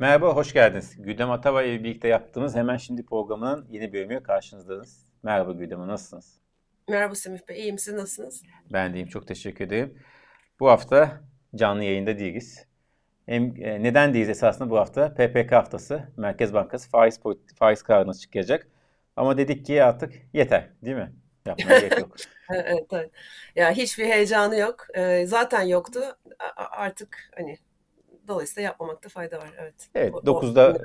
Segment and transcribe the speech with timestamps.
[0.00, 0.94] Merhaba, hoş geldiniz.
[0.98, 5.06] Güdem Atava ile birlikte yaptığımız Hemen Şimdi programının yeni bölümüyle karşınızdayız.
[5.22, 6.40] Merhaba Güdem, nasılsınız?
[6.88, 7.78] Merhaba Semih Bey, iyiyim.
[7.78, 8.42] Siz nasılsınız?
[8.72, 9.98] Ben deyim, çok teşekkür ederim.
[10.60, 11.20] Bu hafta
[11.54, 12.66] canlı yayında değiliz.
[13.26, 15.14] Hem, e, neden değiliz esasında bu hafta?
[15.14, 17.20] PPK haftası, Merkez Bankası faiz,
[17.58, 18.68] faiz kararını çıkacak.
[19.16, 21.12] Ama dedik ki artık yeter, değil mi?
[21.46, 22.16] Yapmaya gerek yok.
[22.54, 23.10] evet, evet.
[23.56, 24.86] Ya hiçbir heyecanı yok.
[24.94, 26.00] Ee, zaten yoktu.
[26.56, 27.58] A- artık hani
[28.30, 29.50] Dolayısıyla yapmamakta fayda var.
[29.58, 29.88] Evet.
[29.94, 30.14] Evet.
[30.14, 30.76] 9'da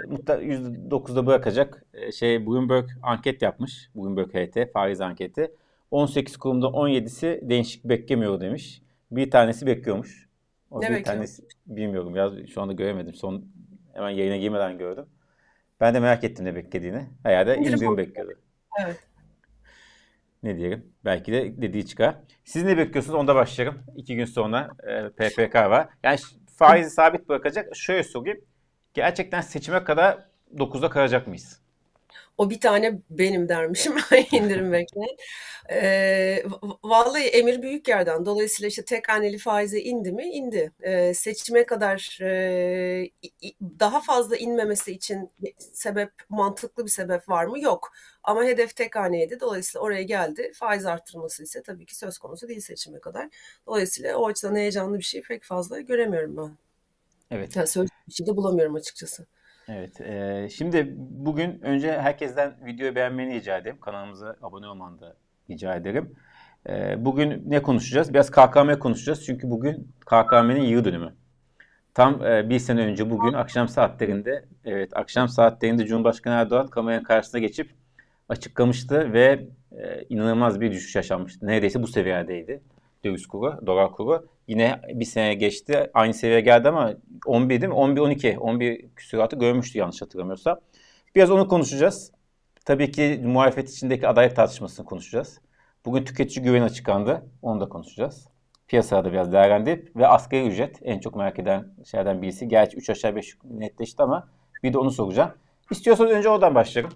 [0.42, 1.86] %9'da bırakacak.
[1.94, 3.90] Ee, şey Bloomberg anket yapmış.
[3.96, 5.52] Bloomberg HT faiz anketi.
[5.92, 8.82] 18 kurumda 17'si değişik beklemiyor demiş.
[9.12, 10.30] Bir tanesi bekliyormuş.
[10.72, 11.16] O ne bir bekliyor?
[11.16, 12.16] tanesi bilmiyorum.
[12.16, 13.14] Ya şu anda göremedim.
[13.14, 13.46] Son
[13.94, 15.06] hemen yayına girmeden gördüm.
[15.80, 17.06] Ben de merak ettim ne beklediğini.
[17.24, 18.34] Herhalde indirim bekliyordu.
[18.86, 19.00] Evet.
[20.44, 20.94] Ne diyelim?
[21.06, 22.16] Belki de dediği çıkar.
[22.44, 23.16] Siz ne bekliyorsunuz?
[23.16, 23.80] Onda başlayalım.
[23.96, 25.90] İki gün sonra e, PPK var.
[26.04, 26.18] Yani
[26.56, 27.76] faizi sabit bırakacak.
[27.76, 28.42] Şöyle sorayım.
[28.94, 31.65] Gerçekten seçime kadar 9'da kalacak mıyız?
[32.38, 33.94] O bir tane benim dermişim
[34.32, 35.18] indirim bekleyin.
[35.72, 36.44] Ee,
[36.84, 38.26] vallahi emir büyük yerden.
[38.26, 40.24] Dolayısıyla işte tek haneli faize indi mi?
[40.24, 40.72] İndi.
[40.82, 43.10] Ee, seçime kadar e,
[43.80, 45.30] daha fazla inmemesi için
[45.74, 47.60] sebep, mantıklı bir sebep var mı?
[47.60, 47.94] Yok.
[48.24, 49.40] Ama hedef tek haneydi.
[49.40, 50.52] Dolayısıyla oraya geldi.
[50.56, 53.30] Faiz arttırması ise tabii ki söz konusu değil seçime kadar.
[53.68, 56.58] Dolayısıyla o açıdan heyecanlı bir şey pek fazla göremiyorum ben.
[57.32, 57.56] Evet.
[57.56, 59.26] Yani söyleyecek bir şey de bulamıyorum açıkçası.
[59.70, 60.02] Evet.
[60.02, 63.78] E, şimdi bugün önce herkesten videoyu beğenmeni rica ederim.
[63.82, 65.16] Kanalımıza abone olmanı da
[65.50, 66.16] rica ederim.
[66.70, 68.14] E, bugün ne konuşacağız?
[68.14, 69.26] Biraz KKM konuşacağız.
[69.26, 71.14] Çünkü bugün KKM'nin yıl dönümü.
[71.94, 77.42] Tam e, bir sene önce bugün akşam saatlerinde, evet akşam saatlerinde Cumhurbaşkanı Erdoğan kameranın karşısına
[77.42, 77.72] geçip
[78.30, 81.48] açıklamıştı ve e, inanılmaz bir düşüş yaşanmıştı.
[81.48, 82.62] Neredeyse bu seviyedeydi
[83.06, 84.28] döviz kuru, dolar kuru.
[84.48, 85.90] Yine bir sene geçti.
[85.94, 86.94] Aynı seviyeye geldi ama
[87.26, 87.78] 11 değil mi?
[87.78, 88.38] 11-12.
[88.38, 90.60] 11 küsuratı görmüştü yanlış hatırlamıyorsam.
[91.16, 92.12] Biraz onu konuşacağız.
[92.66, 95.42] Tabii ki muhalefet içindeki adalet tartışmasını konuşacağız.
[95.86, 97.26] Bugün tüketici güveni açıklandı.
[97.42, 98.28] Onu da konuşacağız.
[98.68, 102.48] Piyasada biraz değerlendirip ve asgari ücret en çok merak eden şeylerden birisi.
[102.48, 104.28] Gerçi 3 aşağı 5 netleşti ama
[104.64, 105.32] bir de onu soracağım.
[105.72, 106.94] İstiyorsanız önce oradan başlayalım.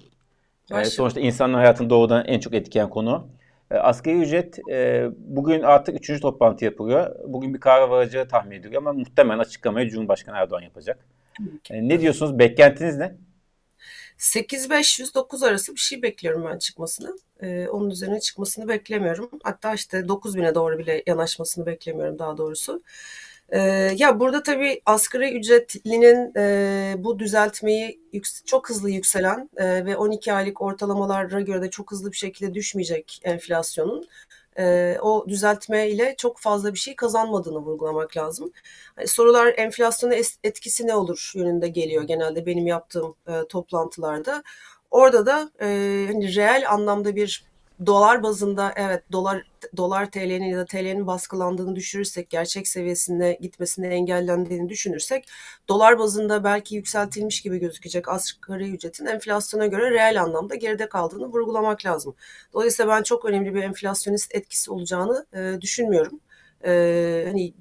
[0.63, 0.87] Başlayalım.
[0.87, 3.27] Ee, sonuçta insanın hayatını doğrudan en çok etkileyen konu.
[3.71, 7.15] E, asgari ücret e, bugün artık üçüncü toplantı yapılıyor.
[7.27, 11.05] Bugün bir karar varacağı tahmin ediliyor ama muhtemelen açıklamayı Cumhurbaşkanı Erdoğan yapacak.
[11.69, 12.39] E, ne diyorsunuz?
[12.39, 13.15] Beklentiniz ne?
[14.17, 17.17] 8-500-9 arası bir şey bekliyorum ben çıkmasını.
[17.41, 19.29] Ee, onun üzerine çıkmasını beklemiyorum.
[19.43, 22.83] Hatta işte 9000'e doğru bile yanaşmasını beklemiyorum daha doğrusu.
[23.51, 23.59] Ee,
[23.97, 30.33] ya burada tabii asgari ücretlinin e, bu düzeltmeyi yüks- çok hızlı yükselen e, ve 12
[30.33, 34.07] aylık ortalamalara göre de çok hızlı bir şekilde düşmeyecek enflasyonun
[34.59, 38.51] e, o düzeltme ile çok fazla bir şey kazanmadığını vurgulamak lazım.
[38.97, 44.43] Yani sorular enflasyona etkisi ne olur yönünde geliyor genelde benim yaptığım e, toplantılarda.
[44.91, 45.65] Orada da e,
[46.07, 47.48] hani reel anlamda bir
[47.85, 49.43] dolar bazında evet dolar
[49.77, 55.29] dolar TL'nin ya da TL'nin baskılandığını düşürürsek gerçek seviyesine gitmesini engellendiğini düşünürsek
[55.69, 61.85] dolar bazında belki yükseltilmiş gibi gözükecek asgari ücretin enflasyona göre reel anlamda geride kaldığını vurgulamak
[61.85, 62.15] lazım.
[62.53, 66.19] Dolayısıyla ben çok önemli bir enflasyonist etkisi olacağını e, düşünmüyorum.
[66.65, 67.53] E, hani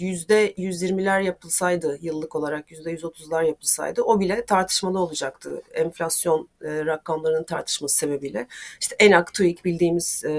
[0.00, 5.62] yüzde 120'ler yapılsaydı yıllık olarak yüzde 130'lar yapılsaydı o bile tartışmalı olacaktı.
[5.74, 8.46] Enflasyon e, rakamlarının tartışması sebebiyle.
[8.80, 10.30] İşte ENAK, TÜİK bildiğimiz e,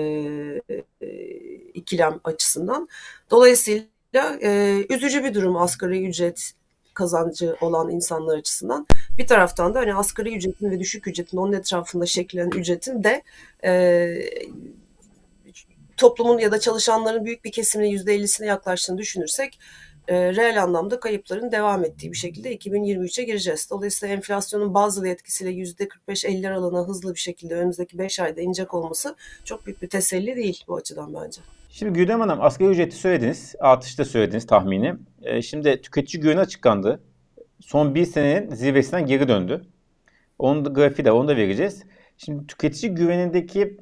[1.01, 1.07] e,
[1.73, 2.87] ikilem açısından.
[3.31, 6.53] Dolayısıyla e, üzücü bir durum asgari ücret
[6.93, 8.87] kazancı olan insanlar açısından.
[9.17, 13.21] Bir taraftan da hani asgari ücretin ve düşük ücretin onun etrafında şekillenen ücretin de
[13.63, 13.71] e,
[16.01, 19.59] toplumun ya da çalışanların büyük bir kesiminin %50'sine yaklaştığını düşünürsek
[20.07, 23.67] e, reel anlamda kayıpların devam ettiği bir şekilde 2023'e gireceğiz.
[23.69, 29.15] Dolayısıyla enflasyonun bazı etkisiyle %45-50 aralığına hızlı bir şekilde önümüzdeki 5 ayda inecek olması
[29.45, 31.41] çok büyük bir teselli değil bu açıdan bence.
[31.69, 34.93] Şimdi Güdem Hanım asgari ücreti söylediniz, artışta söylediniz tahmini.
[35.21, 37.03] E, şimdi tüketici güveni açıklandı.
[37.59, 39.61] Son bir senenin zirvesinden geri döndü.
[40.39, 41.83] Onun da grafiği de onu da vereceğiz.
[42.17, 43.77] Şimdi tüketici güvenindeki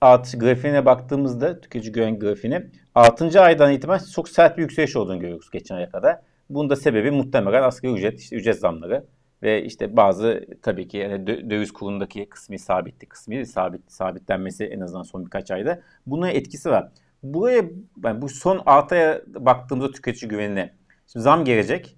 [0.00, 3.40] artış grafiğine baktığımızda tüketici güven grafiğine 6.
[3.40, 6.20] aydan itibaren çok sert bir yükseliş olduğunu görüyoruz geçen aya kadar.
[6.50, 9.04] Bunun da sebebi muhtemelen asgari ücret, işte ücret zamları
[9.42, 15.02] ve işte bazı tabii ki yani döviz kurundaki kısmi sabitti, kısmi sabit sabitlenmesi en azından
[15.02, 15.80] son birkaç ayda.
[16.06, 16.88] Buna etkisi var.
[17.22, 17.64] Buraya
[18.04, 20.74] yani bu son 6 aya baktığımızda tüketici güvenine
[21.12, 21.96] şimdi zam gelecek.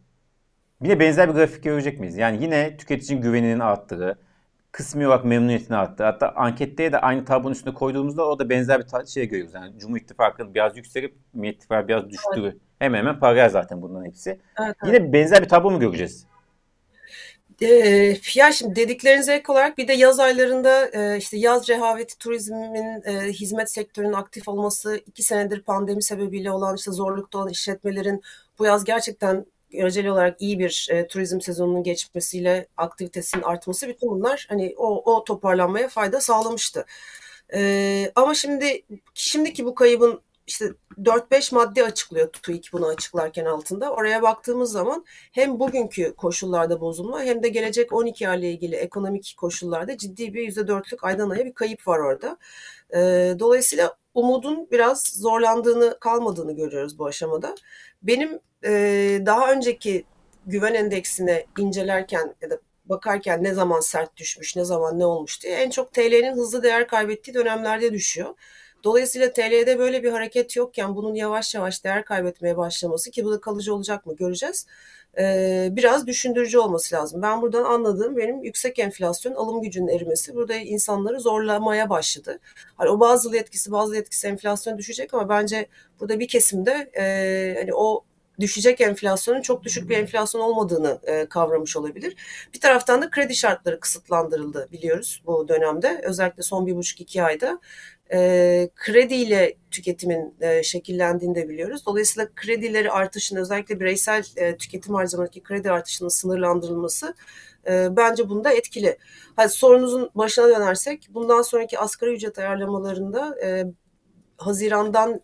[0.82, 2.16] Yine benzer bir grafik görecek miyiz?
[2.16, 4.18] Yani yine tüketicinin güveninin arttığı,
[4.76, 6.04] kısmi olarak memnuniyetini arttı.
[6.04, 9.54] Hatta ankette de aynı tablonun üstüne koyduğumuzda o da benzer bir şey görüyoruz.
[9.54, 12.42] Yani Cumhur İttifakı'nın biraz yükselip Millet İttifakı biraz düştüğü.
[12.42, 12.56] Evet.
[12.78, 14.40] Hemen hemen paralel zaten bunların hepsi.
[14.60, 16.26] Evet, Yine benzer bir tablo mu göreceğiz?
[17.62, 23.02] Ee, ya şimdi dediklerinize ek olarak bir de yaz aylarında e, işte yaz rehaveti turizmin
[23.04, 28.22] e, hizmet sektörünün aktif olması iki senedir pandemi sebebiyle olan işte zorlukta olan işletmelerin
[28.58, 29.46] bu yaz gerçekten
[29.76, 35.24] göreceli olarak iyi bir e, turizm sezonunun geçmesiyle aktivitesinin artması bütün bunlar hani o, o
[35.24, 36.86] toparlanmaya fayda sağlamıştı.
[37.54, 38.82] E, ama şimdi
[39.14, 43.92] şimdiki bu kaybın işte 4-5 madde açıklıyor TÜİK bunu açıklarken altında.
[43.92, 49.34] Oraya baktığımız zaman hem bugünkü koşullarda bozulma hem de gelecek 12 ay ile ilgili ekonomik
[49.38, 52.38] koşullarda ciddi bir %4'lük aydan aya bir kayıp var orada.
[52.94, 52.98] E,
[53.38, 57.54] dolayısıyla umudun biraz zorlandığını, kalmadığını görüyoruz bu aşamada.
[58.02, 58.72] Benim e,
[59.26, 60.04] daha önceki
[60.46, 65.56] güven endeksine incelerken ya da bakarken ne zaman sert düşmüş, ne zaman ne olmuş diye
[65.56, 68.34] en çok TL'nin hızlı değer kaybettiği dönemlerde düşüyor.
[68.84, 73.40] Dolayısıyla TL'de böyle bir hareket yokken bunun yavaş yavaş değer kaybetmeye başlaması ki bu da
[73.40, 74.66] kalıcı olacak mı göreceğiz.
[75.18, 77.22] Ee, biraz düşündürücü olması lazım.
[77.22, 82.38] Ben buradan anladığım benim yüksek enflasyon, alım gücünün erimesi burada insanları zorlamaya başladı.
[82.76, 85.66] Hani o bazı etkisi, bazı etkisi enflasyon düşecek ama bence
[86.00, 88.04] burada bir kesimde e, hani o
[88.40, 92.16] düşecek enflasyonun çok düşük bir enflasyon olmadığını e, kavramış olabilir.
[92.54, 96.00] Bir taraftan da kredi şartları kısıtlandırıldı biliyoruz bu dönemde.
[96.04, 97.60] Özellikle son bir buçuk iki ayda
[98.12, 101.82] e, krediyle tüketimin e, şekillendiğini de biliyoruz.
[101.86, 107.14] Dolayısıyla kredileri artışını özellikle bireysel e, tüketim harcamadaki kredi artışının sınırlandırılması
[107.66, 108.98] e, bence bunda etkili.
[109.36, 113.64] Hadi sorunuzun başına dönersek bundan sonraki asgari ücret ayarlamalarında e,
[114.38, 115.20] Haziran'dan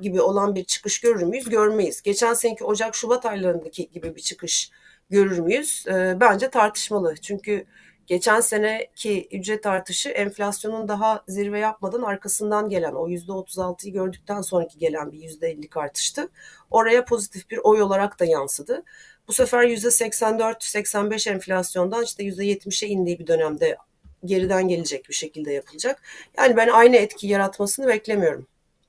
[0.00, 1.48] gibi olan bir çıkış görür müyüz?
[1.48, 2.02] Görmeyiz.
[2.02, 4.70] Geçen seneki Ocak-Şubat aylarındaki gibi bir çıkış
[5.10, 5.84] görür müyüz?
[5.88, 7.14] E, bence tartışmalı.
[7.22, 7.66] Çünkü
[8.06, 15.12] geçen seneki ücret artışı enflasyonun daha zirve yapmadan arkasından gelen o %36'yı gördükten sonraki gelen
[15.12, 16.28] bir %50'lik artıştı.
[16.70, 18.82] Oraya pozitif bir oy olarak da yansıdı.
[19.28, 23.76] Bu sefer %84-85 enflasyondan işte %70'e indiği bir dönemde
[24.24, 26.02] geriden gelecek bir şekilde yapılacak.
[26.38, 28.46] Yani ben aynı etki yaratmasını beklemiyorum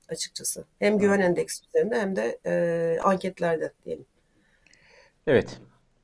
[0.08, 0.64] açıkçası.
[0.78, 4.06] Hem güven endeksi üzerinde hem de e, anketlerde diyelim.
[5.26, 5.60] Evet.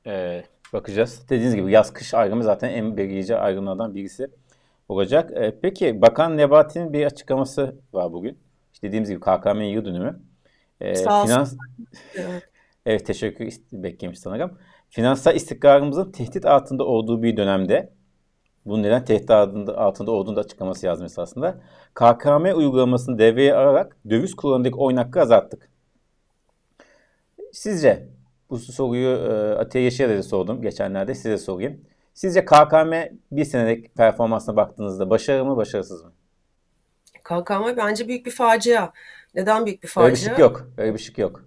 [0.07, 0.43] Ee,
[0.73, 1.29] bakacağız.
[1.29, 4.27] Dediğiniz gibi yaz kış ayrımı zaten en belirleyici ayrımlardan birisi
[4.89, 5.31] olacak.
[5.35, 8.37] Ee, peki Bakan Nebati'nin bir açıklaması var bugün.
[8.73, 10.19] İşte dediğimiz gibi KKM yıl dönümü.
[10.81, 11.33] Ee, Sağ olsun.
[11.33, 11.55] Finans...
[12.85, 14.59] evet teşekkür beklemiş sanırım.
[14.89, 17.93] Finansal istikrarımızın tehdit altında olduğu bir dönemde
[18.65, 21.57] bunun neden tehdit altında, altında olduğunu da açıklaması yazmış aslında.
[21.93, 25.69] KKM uygulamasını devreye alarak döviz kullanımındaki oyun hakkı azalttık.
[27.51, 28.07] Sizce
[28.49, 31.81] bu soruyu e, Atiye Yeşil'e de sordum geçenlerde size sorayım.
[32.13, 32.93] Sizce KKM
[33.31, 36.11] bir senelik performansına baktığınızda başarılı mı başarısız mı?
[37.23, 38.91] KKM bence büyük bir facia.
[39.35, 40.05] Neden büyük bir facia?
[40.05, 40.67] Öyle bir şey yok.
[40.77, 41.45] Öyle bir şey yok.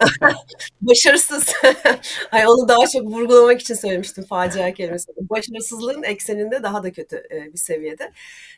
[0.80, 1.52] Başarısız.
[2.32, 5.16] Ay onu daha çok vurgulamak için söylemiştim facia kelimesini.
[5.30, 8.12] Başarısızlığın ekseninde daha da kötü e, bir seviyede.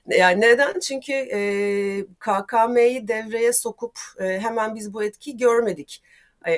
[0.09, 0.81] Yani neden?
[0.81, 1.39] Çünkü e,
[2.19, 6.03] KKM'yi devreye sokup e, hemen biz bu etkiyi görmedik.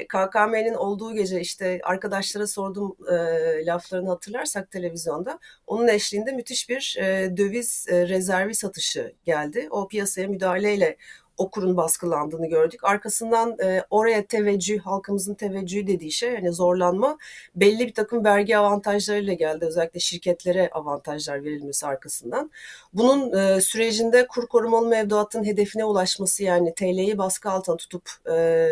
[0.09, 5.39] KKM'nin olduğu gece işte arkadaşlara sordum e, laflarını hatırlarsak televizyonda.
[5.67, 9.69] Onun eşliğinde müthiş bir e, döviz e, rezervi satışı geldi.
[9.71, 10.97] O piyasaya müdahaleyle
[11.39, 12.85] okurun baskılandığını gördük.
[12.85, 17.19] Arkasından e, oraya teveccüh, halkımızın teveccühü dediği şey yani zorlanma
[17.57, 19.65] belli bir takım vergi avantajlarıyla geldi.
[19.65, 22.51] Özellikle şirketlere avantajlar verilmesi arkasından.
[22.93, 28.69] Bunun e, sürecinde kur korumalı mevduatın hedefine ulaşması yani TL'yi baskı altına tutup e,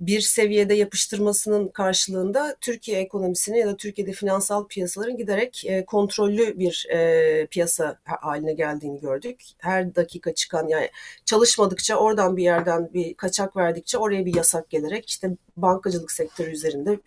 [0.00, 6.86] bir seviyede yapıştırmasının karşılığında Türkiye ekonomisini ya da Türkiye'de finansal piyasaların giderek e, kontrollü bir
[6.90, 9.42] e, piyasa haline geldiğini gördük.
[9.58, 10.90] Her dakika çıkan yani
[11.24, 16.98] çalışmadıkça oradan bir yerden bir kaçak verdikçe oraya bir yasak gelerek işte bankacılık sektörü üzerinde,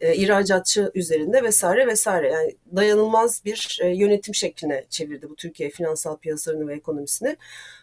[0.00, 2.28] e, ihracatçı üzerinde vesaire vesaire.
[2.28, 7.36] Yani dayanılmaz bir yönetim şekline çevirdi bu Türkiye finansal piyasalarını ve ekonomisini.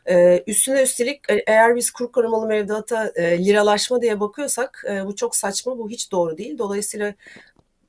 [0.10, 5.16] E, üstüne üstelik e, eğer biz kur korumalı mevduata e, liralaşma diye bakıyorsak e, bu
[5.16, 6.58] çok saçma, bu hiç doğru değil.
[6.58, 7.14] Dolayısıyla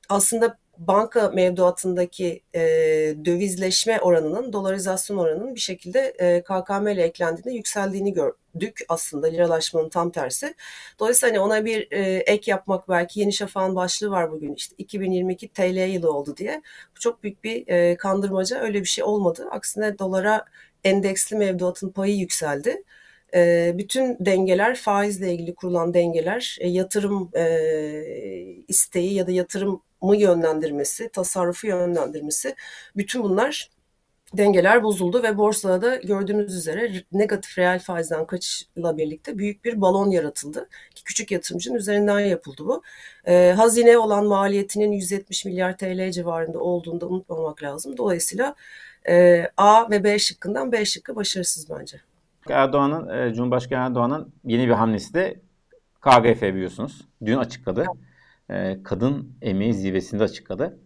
[0.09, 2.59] aslında banka mevduatındaki e,
[3.25, 10.11] dövizleşme oranının, dolarizasyon oranının bir şekilde e, KKM ile eklendiğinde yükseldiğini gördük aslında liralaşmanın tam
[10.11, 10.55] tersi.
[10.99, 11.87] Dolayısıyla hani ona bir
[12.27, 16.61] ek yapmak belki Yeni Şafak'ın başlığı var bugün işte 2022 TL yılı oldu diye.
[16.95, 19.47] Bu çok büyük bir e, kandırmaca öyle bir şey olmadı.
[19.51, 20.45] Aksine dolara
[20.89, 22.83] endeksli mevduatın payı yükseldi
[23.73, 27.31] bütün dengeler faizle ilgili kurulan dengeler yatırım
[28.67, 32.55] isteği ya da yatırım yönlendirmesi, tasarrufu yönlendirmesi
[32.95, 33.69] bütün bunlar
[34.33, 40.09] dengeler bozuldu ve borsada da gördüğünüz üzere negatif reel faizden kaçışla birlikte büyük bir balon
[40.09, 40.69] yaratıldı.
[41.05, 42.83] Küçük yatırımcının üzerinden yapıldı bu.
[43.25, 47.97] E, hazine olan maliyetinin 170 milyar TL civarında olduğunu da unutmamak lazım.
[47.97, 48.55] Dolayısıyla
[49.09, 52.01] e, A ve B şıkkından B şıkkı başarısız bence.
[52.49, 55.39] Erdoğan'ın, e, Cumhurbaşkanı Erdoğan'ın yeni bir hamlesi de
[56.01, 57.07] KGF biliyorsunuz.
[57.25, 57.85] Dün açıkladı.
[58.49, 60.79] E, kadın emeği zirvesinde açıkladı.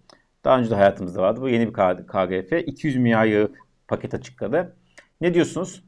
[0.43, 1.41] Daha önce de hayatımızda vardı.
[1.41, 1.73] Bu yeni bir
[2.07, 2.51] KGF.
[2.67, 3.47] 200 milyar
[3.87, 4.75] paket açıkladı.
[5.21, 5.83] Ne diyorsunuz?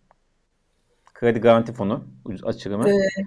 [1.14, 2.04] Kredi Garanti Fonu
[2.44, 2.90] açılımı.
[2.90, 3.26] Ee,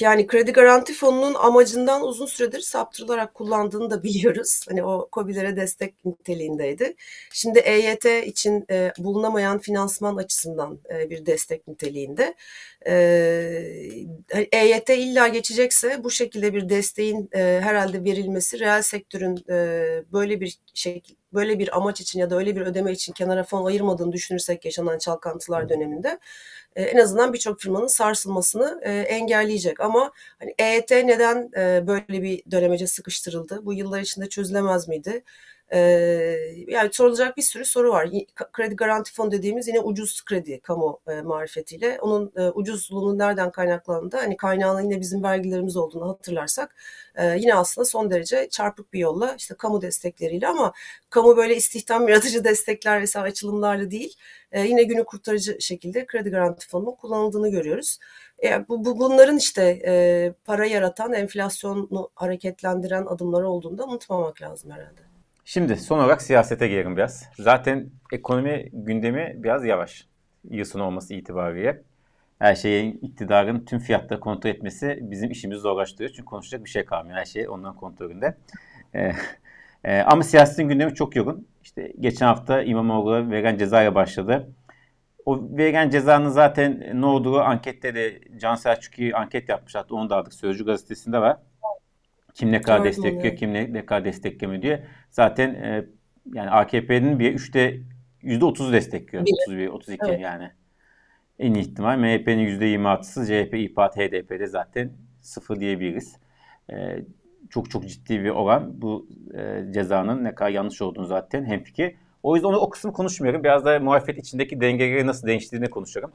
[0.00, 4.60] yani kredi garanti fonunun amacından uzun süredir saptırılarak kullandığını da biliyoruz.
[4.68, 6.94] Hani o COBİ'lere destek niteliğindeydi.
[7.32, 12.34] Şimdi EYT için e, bulunamayan finansman açısından e, bir destek niteliğinde.
[12.86, 12.92] E,
[14.52, 19.54] EYT illa geçecekse bu şekilde bir desteğin e, herhalde verilmesi reel sektörün e,
[20.12, 23.64] böyle bir şekil böyle bir amaç için ya da öyle bir ödeme için kenara fon
[23.66, 26.18] ayırmadığını düşünürsek yaşanan çalkantılar döneminde
[26.76, 29.80] e, en azından birçok firmanın sarsılmasını e, engelleyecek.
[29.80, 33.66] Ama hani EYT neden e, böyle bir dönemece sıkıştırıldı?
[33.66, 35.24] Bu yıllar içinde çözülemez miydi?
[35.72, 35.78] Ee,
[36.68, 38.08] yani sorulacak bir sürü soru var.
[38.52, 41.98] Kredi garanti fonu dediğimiz yine ucuz kredi kamu e, marifetiyle.
[42.00, 46.74] Onun e, ucuzluğunun nereden kaynaklandığı, hani kaynağının yine bizim vergilerimiz olduğunu hatırlarsak
[47.14, 50.72] e, yine aslında son derece çarpık bir yolla işte kamu destekleriyle ama
[51.10, 54.16] kamu böyle istihdam yaratıcı destekler vesaire açılımlarla değil
[54.52, 57.98] e, yine günü kurtarıcı şekilde kredi garanti fonunun kullanıldığını görüyoruz.
[58.44, 64.70] E, bu, bu bunların işte e, para yaratan, enflasyonu hareketlendiren adımları olduğunu da unutmamak lazım
[64.70, 65.09] herhalde.
[65.44, 67.28] Şimdi son olarak siyasete gelelim biraz.
[67.38, 70.06] Zaten ekonomi gündemi biraz yavaş.
[70.50, 71.82] Yıl olması itibariyle.
[72.38, 76.10] Her şeyin iktidarın tüm fiyatları kontrol etmesi bizim işimizi zorlaştırıyor.
[76.10, 77.18] Çünkü konuşacak bir şey kalmıyor.
[77.18, 78.36] Her şey onların kontrolünde.
[78.94, 79.12] Ee,
[79.84, 81.46] e, ama siyasetin gündemi çok yoğun.
[81.62, 84.48] İşte geçen hafta İmamoğlu verilen cezaya başladı.
[85.26, 89.74] O verilen cezanın zaten ne olduğu ankette de Can Selçuk'u anket yapmış.
[89.74, 90.34] Hatta onu da aldık.
[90.34, 91.36] Sözcü gazetesinde var.
[92.34, 93.38] Kim ne kadar Gördüm destekliyor, onu.
[93.38, 94.84] kim ne, ne kadar desteklemiyor diye.
[95.10, 95.84] Zaten e,
[96.34, 97.80] yani AKP'nin bir üçte
[98.22, 99.26] yüzde otuz destekliyor.
[99.26, 99.32] Bir.
[99.32, 100.20] 31, 32 evet.
[100.20, 100.50] yani.
[101.38, 106.16] En iyi ihtimal MHP'nin yüzde yirmi altısı, CHP, İYİ Parti, HDP'de zaten sıfır diyebiliriz.
[106.72, 107.04] E,
[107.50, 111.94] çok çok ciddi bir oran bu e, cezanın ne kadar yanlış olduğunu zaten hemfikir.
[112.22, 113.44] O yüzden onu o kısmı konuşmuyorum.
[113.44, 116.12] Biraz da muhalefet içindeki dengeleri nasıl değiştiğini konuşuyorum.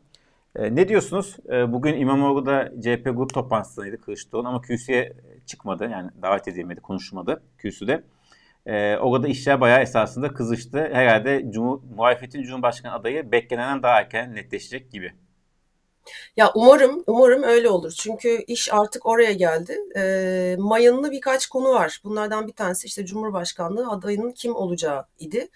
[0.55, 1.35] E, ne diyorsunuz?
[1.51, 5.13] E, bugün İmamoğlu da CHP grup toplantısındaydı Kılıçdaroğlu ama kürsüye
[5.45, 5.89] çıkmadı.
[5.91, 8.03] Yani davet edilmedi, konuşmadı kürsüde.
[8.65, 10.89] E, orada işler bayağı esasında kızıştı.
[10.93, 15.13] Herhalde Cumhur, muhalefetin Cumhurbaşkanı adayı beklenenden daha erken netleşecek gibi.
[16.37, 17.91] Ya umarım, umarım öyle olur.
[17.91, 19.77] Çünkü iş artık oraya geldi.
[19.97, 22.01] E, mayınlı birkaç konu var.
[22.03, 25.47] Bunlardan bir tanesi işte Cumhurbaşkanlığı adayının kim olacağı idi.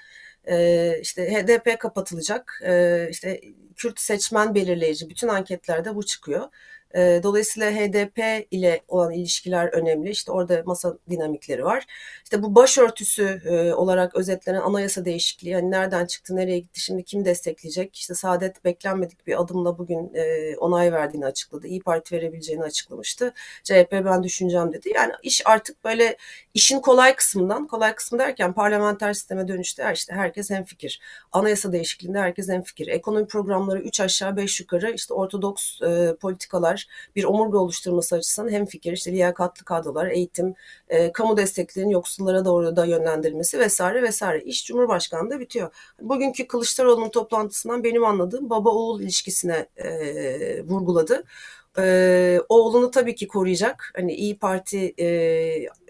[0.49, 2.61] E, işte HDP kapatılacak.
[2.65, 3.41] E, işte
[3.75, 5.09] Kürt seçmen belirleyici.
[5.09, 6.47] Bütün anketlerde bu çıkıyor.
[6.95, 10.09] Dolayısıyla HDP ile olan ilişkiler önemli.
[10.09, 11.85] İşte orada masa dinamikleri var.
[12.23, 13.41] İşte bu başörtüsü
[13.75, 17.95] olarak özetlenen anayasa değişikliği hani nereden çıktı, nereye gitti, şimdi kim destekleyecek?
[17.95, 20.13] İşte Saadet beklenmedik bir adımla bugün
[20.57, 21.67] onay verdiğini açıkladı.
[21.67, 23.33] İyi Parti verebileceğini açıklamıştı.
[23.63, 24.89] CHP ben düşüneceğim dedi.
[24.95, 26.17] Yani iş artık böyle
[26.53, 31.01] işin kolay kısmından, kolay kısmı derken parlamenter sisteme dönüşte işte herkes hem fikir.
[31.31, 32.87] Anayasa değişikliğinde herkes hem fikir.
[32.87, 35.79] Ekonomi programları 3 aşağı 5 yukarı işte ortodoks
[36.21, 36.78] politikalar
[37.15, 40.55] bir omurga oluşturması açısından hem fikir, işte liyakatlı kadrolar, eğitim,
[40.89, 44.43] e, kamu desteklerinin yoksullara doğru da yönlendirilmesi vesaire vesaire.
[44.43, 45.73] İş Cumhurbaşkanı'nda bitiyor.
[46.01, 51.23] Bugünkü Kılıçdaroğlu'nun toplantısından benim anladığım baba oğul ilişkisine e, vurguladı.
[51.77, 53.91] Ee, oğlunu tabii ki koruyacak.
[53.95, 55.05] Hani İyi Parti e,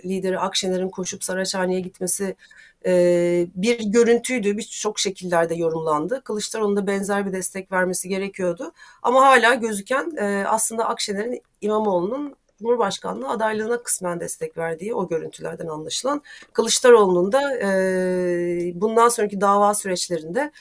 [0.05, 2.35] lideri Akşener'in koşup Saraçhane'ye gitmesi
[2.85, 4.57] e, bir görüntüydü.
[4.57, 6.21] Birçok şekillerde yorumlandı.
[6.23, 8.71] Kılıçdaroğlu'nun da benzer bir destek vermesi gerekiyordu.
[9.01, 16.21] Ama hala gözüken e, aslında Akşener'in İmamoğlu'nun Cumhurbaşkanlığı adaylığına kısmen destek verdiği o görüntülerden anlaşılan.
[16.53, 20.51] Kılıçdaroğlu'nun da e, bundan sonraki dava süreçlerinde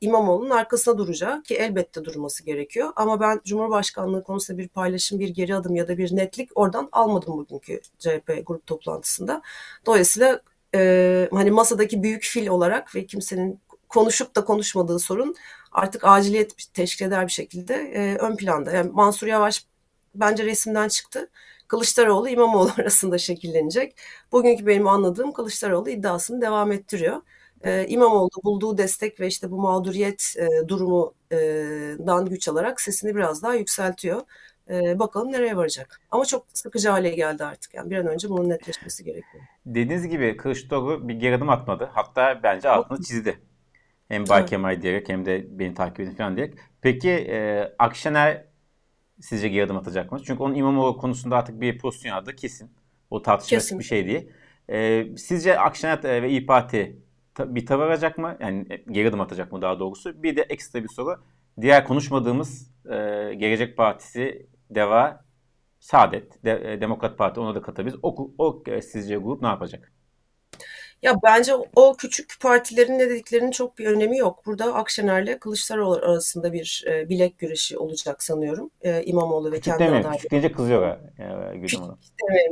[0.00, 2.92] İmamoğlu'nun arkasına duracağı ki elbette durması gerekiyor.
[2.96, 7.38] Ama ben Cumhurbaşkanlığı konusunda bir paylaşım, bir geri adım ya da bir netlik oradan almadım
[7.38, 9.42] bugünkü CHP grup toplantısında.
[9.86, 10.40] Dolayısıyla
[10.74, 15.34] e, hani masadaki büyük fil olarak ve kimsenin konuşup da konuşmadığı sorun
[15.72, 18.72] artık aciliyet teşkil eder bir şekilde e, ön planda.
[18.72, 19.66] Yani Mansur Yavaş
[20.14, 21.30] bence resimden çıktı.
[21.68, 23.96] Kılıçdaroğlu İmamoğlu arasında şekillenecek.
[24.32, 27.22] Bugünkü benim anladığım Kılıçdaroğlu iddiasını devam ettiriyor.
[27.64, 33.54] Ee, İmamoğlu bulduğu destek ve işte bu mağduriyet e, durumundan güç alarak sesini biraz daha
[33.54, 34.22] yükseltiyor.
[34.70, 36.00] E, bakalım nereye varacak.
[36.10, 37.74] Ama çok sıkıcı hale geldi artık.
[37.74, 39.44] Yani bir an önce bunun netleşmesi gerekiyor.
[39.66, 41.90] Dediğiniz gibi Kılıçdaroğlu bir geri adım atmadı.
[41.92, 43.38] Hatta bence altını çizdi.
[44.08, 46.54] Hem Bay Kemal diyerek hem de beni takip edin falan diyerek.
[46.80, 48.44] Peki e, Akşener
[49.20, 50.20] sizce geri adım atacak mı?
[50.24, 52.70] Çünkü onun İmamoğlu konusunda artık bir pozisyon aldı kesin.
[53.10, 54.30] O tartışması bir şey değil.
[54.70, 56.98] E, sizce Akşener ve İYİ Parti
[57.38, 58.36] bir tavır alacak mı?
[58.40, 60.22] Yani e, geri adım atacak mı daha doğrusu?
[60.22, 61.24] Bir de ekstra bir soru.
[61.60, 62.94] Diğer konuşmadığımız e,
[63.34, 65.24] Gelecek Partisi, DEVA,
[65.80, 68.00] Saadet, de, e, Demokrat Parti ona da katabiliriz.
[68.02, 69.92] O, o e, sizce grup ne yapacak?
[71.04, 74.46] Ya bence o küçük partilerin ne dediklerinin çok bir önemi yok.
[74.46, 78.70] Burada Akşener'le Kılıçdaroğlu arasında bir e, bilek güreşi olacak sanıyorum.
[78.82, 80.12] E, İmamoğlu ve kendi adayları.
[80.12, 80.96] Küçük deyince kızıyor
[81.52, 81.98] e, Gülüm Hanım.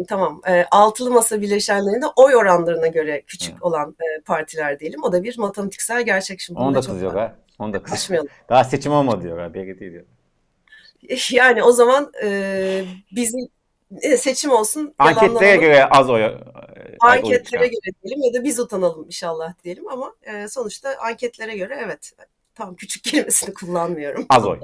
[0.09, 0.41] Tamam.
[0.49, 3.67] E, altılı masa bileşenlerinde oy oranlarına göre küçük Hı.
[3.67, 5.03] olan e, partiler diyelim.
[5.03, 6.41] O da bir matematiksel gerçek.
[6.41, 7.37] Şimdi Onu da kızıyor ha.
[7.59, 8.25] Onu da kızıyor.
[8.49, 9.55] Daha seçim olmadı diyor.
[9.55, 10.05] BGT diyor.
[11.31, 13.49] Yani o zaman e, bizim
[14.01, 14.95] e, seçim olsun.
[14.99, 16.23] Anketlere göre az oy.
[16.23, 16.39] E,
[17.01, 22.13] anketlere göre diyelim ya da biz utanalım inşallah diyelim ama e, sonuçta anketlere göre evet
[22.55, 24.27] tam küçük kelimesini kullanmıyorum.
[24.29, 24.61] Az oy.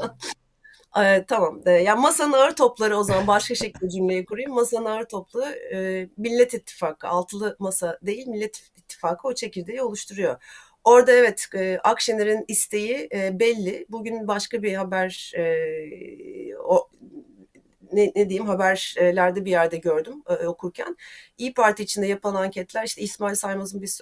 [1.04, 1.60] e, tamam.
[1.66, 4.54] E, yani masanın ağır topları o zaman başka şekilde cümleyi kurayım.
[4.54, 10.36] Masanın ağır toplu e, Millet İttifakı altılı masa değil Millet İttifakı o çekirdeği oluşturuyor.
[10.84, 13.86] Orada evet e, Akşener'in isteği e, belli.
[13.88, 16.88] Bugün başka bir haber e, o,
[17.92, 20.96] ne, ne diyeyim haberlerde bir yerde gördüm e, okurken.
[21.38, 23.98] İyi Parti içinde yapılan anketler işte İsmail Saymaz'ın bir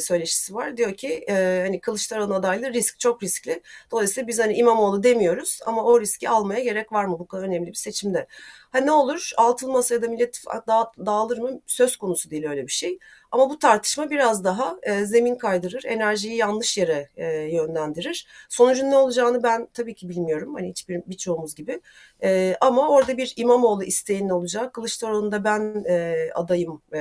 [0.00, 0.76] söyleşisi var.
[0.76, 1.24] Diyor ki
[1.64, 3.62] hani Kılıçdaroğlu adaylığı risk çok riskli.
[3.90, 7.66] Dolayısıyla biz hani İmamoğlu demiyoruz ama o riski almaya gerek var mı bu kadar önemli
[7.68, 8.26] bir seçimde?
[8.72, 12.72] Ha ne olur altın masaya da millet dağ, dağılır mı söz konusu değil öyle bir
[12.72, 12.98] şey.
[13.32, 18.26] Ama bu tartışma biraz daha e, zemin kaydırır, enerjiyi yanlış yere e, yönlendirir.
[18.48, 20.54] Sonucun ne olacağını ben tabii ki bilmiyorum.
[20.54, 21.80] Hani hiçbir birçoğumuz gibi.
[22.22, 24.74] E, ama orada bir İmamoğlu isteğinin olacak.
[24.74, 27.00] Kılıçdaroğlu'nda ben e, adayım e,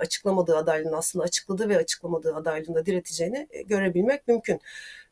[0.00, 4.60] açıklamadığı adaylığını aslında açıkladığı ve açıklamadığı adaylığında direteceğini e, görebilmek mümkün.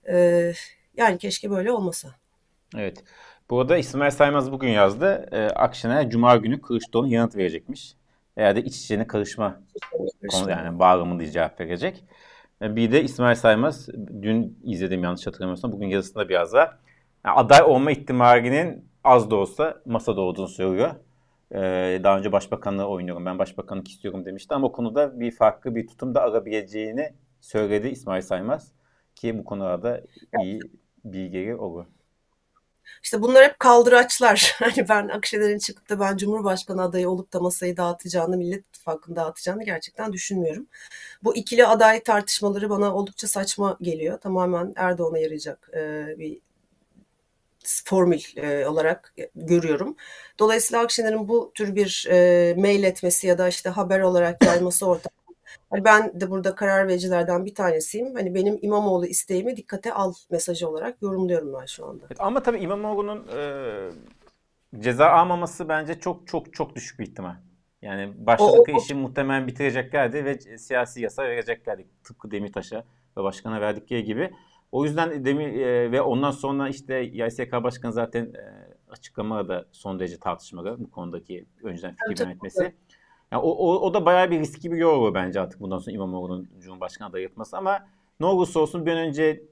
[0.09, 0.53] E,
[0.97, 2.09] yani keşke böyle olmasa.
[2.77, 3.05] Evet.
[3.51, 5.29] Bu arada İsmail Saymaz bugün yazdı.
[5.33, 7.98] E, Akşener Cuma günü Kılıçdaroğlu'na yanıt verecekmiş
[8.39, 9.61] veya da iç içine karışma
[10.31, 12.05] konu yani bağlamında cevap verecek.
[12.63, 13.89] Bir de İsmail Saymaz
[14.23, 16.79] dün izledim yanlış hatırlamıyorsam bugün yazısında biraz da
[17.27, 20.91] yani aday olma ihtimalinin az da olsa masada olduğunu söylüyor.
[21.53, 26.15] Ee, daha önce başbakanlığı oynuyorum ben başbakanlık istiyorum demişti ama konuda bir farklı bir tutum
[26.15, 28.73] da arabileceğini söyledi İsmail Saymaz
[29.15, 30.01] ki bu konularda
[30.43, 30.61] iyi
[31.05, 31.87] bilgileri olur.
[33.03, 34.57] İşte bunlar hep kaldıraçlar.
[34.59, 39.65] Hani ben Akşener'in çıkıp da ben Cumhurbaşkanı adayı olup da masayı dağıtacağını, Millet İttifakı'nı dağıtacağını
[39.65, 40.67] gerçekten düşünmüyorum.
[41.23, 44.21] Bu ikili aday tartışmaları bana oldukça saçma geliyor.
[44.21, 46.39] Tamamen Erdoğan'a yarayacak e, bir
[47.85, 49.97] formül e, olarak görüyorum.
[50.39, 55.18] Dolayısıyla Akşener'in bu tür bir e, mail etmesi ya da işte haber olarak yayması ortaya
[55.71, 58.15] Hani ben de burada karar vericilerden bir tanesiyim.
[58.15, 62.05] Hani benim İmamoğlu isteğimi dikkate al mesajı olarak yorumluyorum ben şu anda.
[62.07, 63.41] Evet, ama tabii İmamoğlu'nun e,
[64.79, 67.35] ceza almaması bence çok çok çok düşük bir ihtimal.
[67.83, 71.87] Yani başladığı işi muhtemelen bitireceklerdi ve siyasi yasa vereceklerdi.
[72.05, 72.85] Tıpkı Demirtaş'a
[73.17, 74.31] ve başkana verdikleri gibi.
[74.73, 80.01] O yüzden Demir e, ve ondan sonra işte YSK Başkanı zaten e, açıklama da son
[80.01, 82.75] derece tartışmalı bu konudaki önceden fikir yönetmesi.
[83.33, 86.51] Yani o, o, o da bayağı bir riskli bir yol bence artık bundan sonra İmamoğlu'nun
[86.61, 87.87] Cumhurbaşkanı adayı yapması ama
[88.21, 89.45] ne olursa olsun bir an önce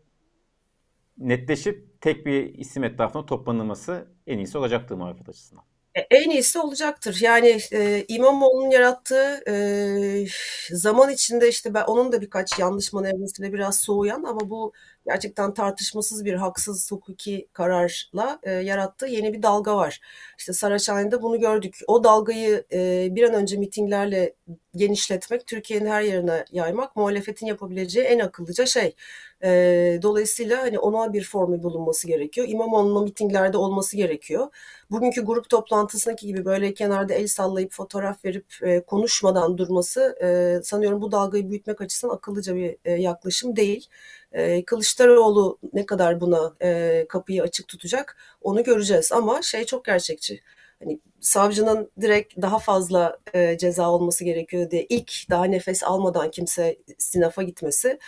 [1.18, 5.64] netleşip tek bir isim etrafında toplanılması en iyisi olacaktır muhalefet açısından.
[5.96, 7.18] E, en iyisi olacaktır.
[7.22, 10.26] Yani e, İmamoğlu'nun yarattığı e,
[10.70, 14.72] zaman içinde işte ben onun da birkaç yanlış manevrasıyla biraz soğuyan ama bu
[15.06, 20.00] gerçekten tartışmasız bir haksız hukuki kararla e, yarattığı yeni bir dalga var.
[20.38, 21.78] İşte Saraçhane'de bunu gördük.
[21.86, 24.34] O dalgayı e, bir an önce mitinglerle
[24.76, 28.94] genişletmek, Türkiye'nin her yerine yaymak muhalefetin yapabileceği en akıllıca şey.
[29.44, 32.46] E, dolayısıyla hani ona bir formül bulunması gerekiyor.
[32.50, 34.48] İmamoğlu'nun mitinglerde olması gerekiyor.
[34.90, 41.00] Bugünkü grup toplantısındaki gibi böyle kenarda el sallayıp fotoğraf verip e, konuşmadan durması e, sanıyorum
[41.02, 43.88] bu dalgayı büyütmek açısından akıllıca bir e, yaklaşım değil.
[44.32, 50.40] E, Kılıçdaroğlu ne kadar buna e, kapıyı açık tutacak onu göreceğiz ama şey çok gerçekçi.
[50.82, 56.76] Hani savcının direkt daha fazla e, ceza olması gerekiyor diye ilk daha nefes almadan kimse
[56.98, 57.98] sinafa gitmesi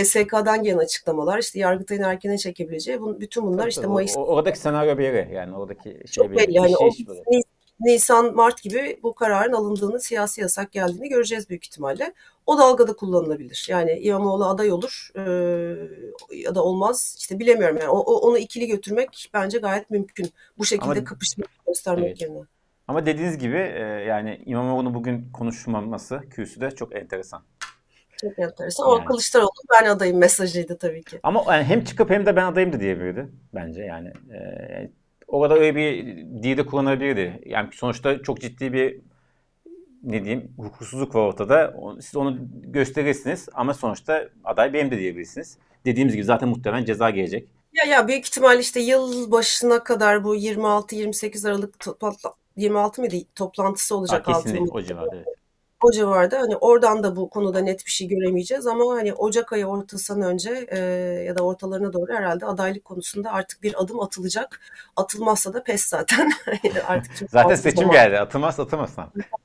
[0.00, 4.16] YSK'dan gelen açıklamalar işte Yargıtay'ın erkene çekebileceği bütün bunlar Tabii, işte Mayıs.
[4.16, 6.58] Oradaki senaryo yere yani oradaki şey Çok belli.
[6.58, 7.40] Hani şey o,
[7.80, 12.14] Nisan, Mart gibi bu kararın alındığını, siyasi yasak geldiğini göreceğiz büyük ihtimalle.
[12.46, 13.66] O dalgada kullanılabilir.
[13.68, 15.20] Yani İmamoğlu aday olur e,
[16.36, 17.16] ya da olmaz.
[17.18, 20.30] İşte bilemiyorum yani o, onu ikili götürmek bence gayet mümkün.
[20.58, 22.20] Bu şekilde Ama, kapışmak göstermek evet.
[22.20, 22.38] yerine.
[22.88, 27.42] Ama dediğiniz gibi e, yani İmamoğlu'nun bugün konuşmaması kürsüde çok enteresan.
[28.20, 28.90] Çok enteresan.
[28.90, 29.02] Yani.
[29.02, 31.20] O Kılıçdaroğlu ben adayım mesajıydı tabii ki.
[31.22, 34.08] Ama yani hem çıkıp hem de ben adayım da diyebilirdi bence yani.
[34.08, 34.40] E,
[35.26, 36.06] orada öyle bir
[36.42, 37.42] dil de kullanabilirdi.
[37.46, 39.00] Yani sonuçta çok ciddi bir
[40.02, 41.74] ne diyeyim hukuksuzluk var ortada.
[42.00, 45.58] Siz onu gösterirsiniz ama sonuçta aday benim de diyebilirsiniz.
[45.84, 47.48] Dediğimiz gibi zaten muhtemelen ceza gelecek.
[47.72, 51.74] Ya ya büyük ihtimal işte yıl başına kadar bu 26-28 Aralık
[52.56, 54.28] 26 mıydı toplantısı olacak.
[54.28, 55.24] Ha, kesinlikle o civarda.
[55.86, 59.66] O civarda hani oradan da bu konuda net bir şey göremeyeceğiz ama hani Ocak ayı
[59.66, 60.78] ortasından önce e,
[61.26, 64.60] ya da ortalarına doğru herhalde adaylık konusunda artık bir adım atılacak.
[64.96, 66.30] Atılmazsa da pes zaten.
[66.86, 67.92] artık zaten seçim zaman.
[67.92, 68.18] geldi.
[68.18, 69.04] Atılmaz atılmasın.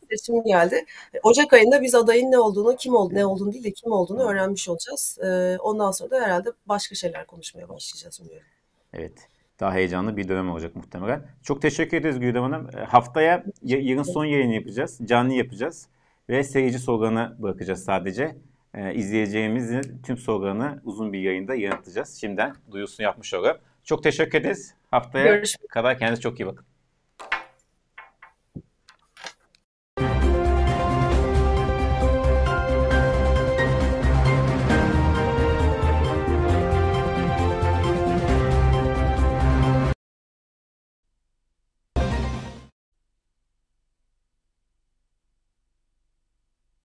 [0.10, 0.86] Seçim geldi.
[1.24, 4.70] Ocak ayında biz adayın ne olduğunu, kim olduğunu, ne olduğunu değil de kim olduğunu öğrenmiş
[4.70, 5.18] olacağız.
[5.24, 8.48] E, ondan sonra da herhalde başka şeyler konuşmaya başlayacağız umuyorum.
[8.94, 9.14] Evet
[9.60, 11.24] daha heyecanlı bir dönem olacak muhtemelen.
[11.44, 12.70] Çok teşekkür ederiz Güldem Hanım.
[12.78, 15.00] E, haftaya yarın son yayını yapacağız.
[15.06, 15.88] Canlı yapacağız.
[16.30, 18.36] Ve seyirci sloganı bırakacağız sadece.
[18.74, 22.18] Ee, izleyeceğimizin tüm sloganı uzun bir yayında yanıtlayacağız.
[22.22, 23.58] Şimdiden duyusunu yapmış olalım.
[23.84, 24.76] Çok teşekkür ederiz.
[24.92, 25.70] Haftaya Görüşmek.
[25.70, 26.66] kadar kendinize çok iyi bakın.